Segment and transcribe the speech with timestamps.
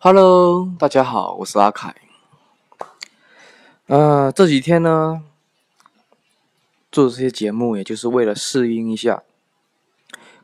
[0.00, 1.94] hello 大家好我是阿凯。
[3.88, 5.22] 啊这几天呢
[6.92, 9.24] 做这些节目也就是为了适应一下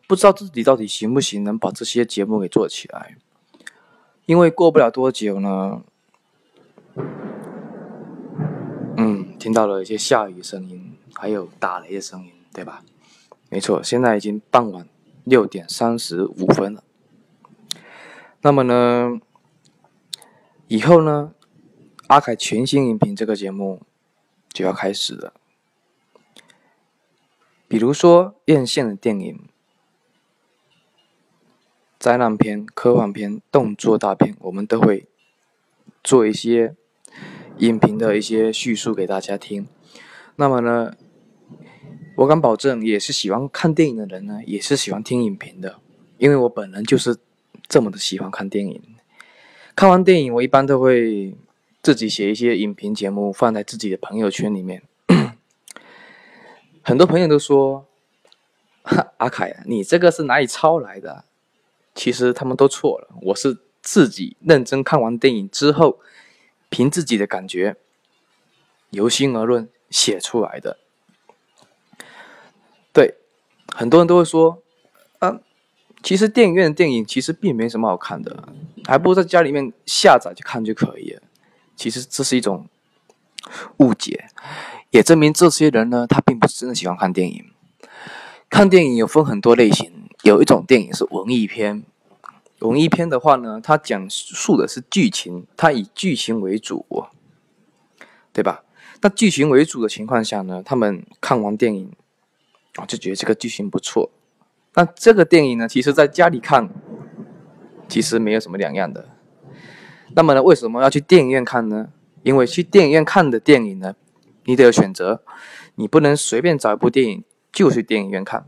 [0.06, 3.16] 不知道自己到底行不行，能把这些节目给做起来。
[4.26, 5.82] 因为过不了多久呢，
[8.96, 12.82] 嗯，听到了一些下雨声音，还有打雷的声音，对吧？
[13.50, 14.88] 没错，现在已经傍晚
[15.24, 16.82] 六点三十五分了。
[18.40, 19.20] 那么呢，
[20.68, 21.34] 以后呢，
[22.08, 23.82] 阿凯全新音频这个节目
[24.52, 25.34] 就要开始了。
[27.68, 29.48] 比如说院线的电影、
[32.04, 35.08] 灾难片、科幻片、动作大片，我们都会
[36.02, 36.76] 做一些
[37.60, 39.66] 影评的一些叙述给大家听。
[40.36, 40.94] 那么呢，
[42.16, 45.78] 我敢保证，也是喜欢看电影的人呢，也是喜欢听影评的，
[46.18, 47.16] 因为我本人就是
[47.68, 48.82] 这么的喜欢看电影。
[49.74, 51.34] 看完电影，我一般都会
[51.80, 54.82] 自己写一些影评节目，放在自己的朋友圈里面。
[56.82, 57.86] 很多朋友都说
[59.16, 61.24] ：“阿凯，你这个是哪里抄来的？”
[61.94, 66.00] 其实他们都错了，我是自己认真看完电影之后，
[66.68, 67.76] 凭自己的感觉，
[68.90, 70.78] 由心而论写出来的。
[72.92, 73.14] 对，
[73.74, 74.62] 很多人都会说
[75.20, 75.40] ：“啊，
[76.02, 78.48] 其实电影院的电影其实并没什么好看的，
[78.86, 81.22] 还不如在家里面下载去看就可以了。”
[81.76, 82.68] 其实这是一种
[83.78, 84.26] 误解，
[84.90, 87.50] 也证明这些人呢，他并不是真的喜欢看电影。
[88.48, 91.84] 看电影有分很多类型，有一种电影是文艺片。
[92.60, 96.86] 文艺片的话呢，它讲述的是剧情，它以剧情为主，
[98.32, 98.64] 对吧？
[99.02, 101.92] 那剧情为主的情况下呢，他们看完电影
[102.76, 104.10] 啊，就觉得这个剧情不错。
[104.72, 106.70] 那这个电影呢，其实在家里看，
[107.86, 109.10] 其实没有什么两样的。
[110.16, 111.90] 那么呢，为什么要去电影院看呢？
[112.22, 113.94] 因为去电影院看的电影呢，
[114.44, 115.22] 你得有选择，
[115.74, 118.46] 你不能随便找一部电影就去电影院看。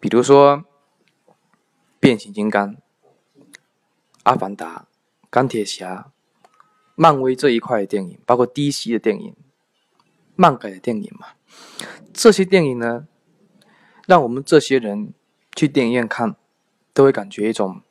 [0.00, 0.56] 比如说
[2.00, 2.70] 《变形金刚》
[4.22, 4.78] 《阿凡达》
[5.28, 6.10] 《钢铁侠》、
[6.94, 9.36] 漫威这一块的电影，包括 DC 的电影、
[10.34, 11.26] 漫改的电影嘛，
[12.14, 13.06] 这些电影呢，
[14.06, 15.12] 让我们这些人
[15.54, 16.34] 去电影院看，
[16.94, 17.82] 都会感觉一种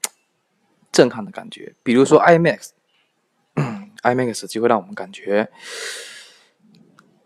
[0.91, 1.75] 震撼的感觉。
[1.83, 5.51] 比如说 IMAX，IMAX 就 会让我们感觉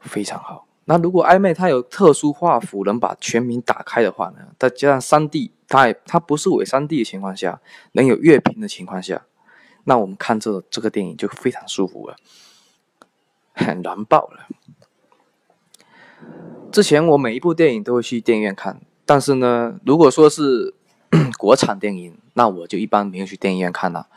[0.02, 0.68] 非常好。
[0.86, 7.62] 那如果 IMAX 它有特殊画幅，能把全屏打开的话呢，再加上三 D，它也它不是伪三 D 的情况下，
[7.94, 9.26] 能有乐屏的情况下，
[9.86, 12.18] 那我们看这这个电影就非常舒服了，
[13.56, 14.48] 很燃爆了。
[16.72, 20.74] 之前我每一部电影都会去电影院看，但是呢，如果说是
[21.38, 24.08] 国产电影，那我就一般没有去电影院看了。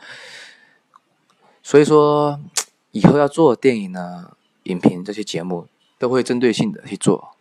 [1.61, 2.39] 所以说，
[2.91, 4.31] 以后要做电影呢，
[4.63, 5.67] 影评这些节目
[5.97, 7.31] 都会针对性的去做。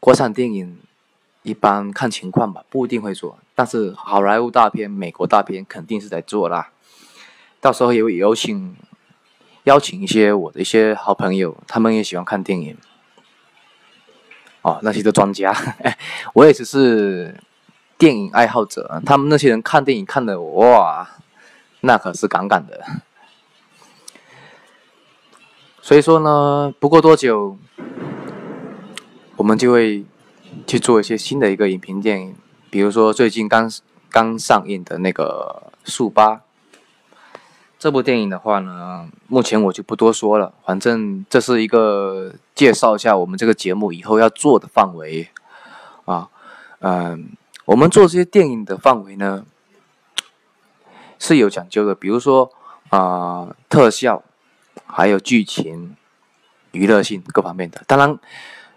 [0.00, 0.78] 国产电影
[1.42, 6.70] 一般看情况吧，不一定会做，但是好莱坞大片、美国大片肯定是在做啦。
[7.60, 8.76] 到时候也会有请
[9.64, 12.76] 邀请一些我的一些好朋友，他们也喜欢看电影。
[14.62, 15.54] 哦，那些的专家，
[16.34, 17.40] 我也只是
[17.96, 19.00] 电影爱好者。
[19.06, 21.08] 他们那些人看电影看的哇，
[21.82, 22.84] 那可是杠杠的。
[25.86, 27.56] 所以说呢，不过多久，
[29.36, 30.04] 我们就会
[30.66, 32.34] 去做一些新的一个影评电影，
[32.70, 33.70] 比如说最近刚
[34.10, 36.30] 刚上映的那个《速八》
[37.78, 45.28] 这部电影的话呢，目前我就不多说了，反正这是一个介绍一下我们这个节目以后要做的范围
[46.04, 46.28] 啊，
[46.80, 47.28] 嗯，
[47.64, 49.46] 我们做这些电影的范围呢
[51.20, 52.50] 是有讲究的，比如说
[52.88, 54.24] 啊、特效。
[54.86, 55.96] 还有剧情、
[56.72, 58.18] 娱乐性各方面的，当然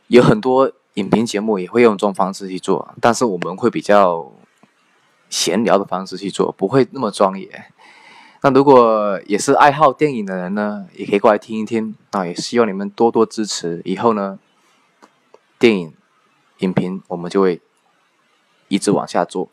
[0.08, 4.32] 有很多影评节目也会用这种方式去做，但是我们会比较
[5.30, 7.66] 闲聊的方式去做，不会那么专业。
[8.42, 13.82] 那如果也是爱好电影的人呢，也可以过来听一听啊，也希望你们多多支持。
[13.84, 14.40] 以后呢，
[15.60, 15.94] 电影
[16.60, 17.62] 影评我们就会
[18.70, 19.50] 一直往下做。